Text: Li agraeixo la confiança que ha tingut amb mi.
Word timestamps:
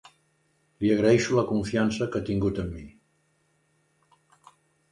Li 0.83 0.89
agraeixo 0.93 1.35
la 1.39 1.43
confiança 1.51 2.09
que 2.15 2.21
ha 2.23 2.27
tingut 2.31 2.63
amb 2.63 2.73
mi. 2.79 2.89